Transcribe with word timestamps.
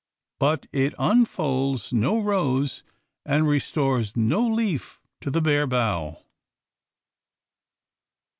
But 0.39 0.65
it 0.71 0.95
unfolds 0.97 1.93
no 1.93 2.19
rose 2.19 2.81
and 3.23 3.47
restores 3.47 4.17
no 4.17 4.41
leaf 4.47 4.99
to 5.19 5.29
the 5.29 5.41
bare 5.41 5.67
bough. 5.67 6.23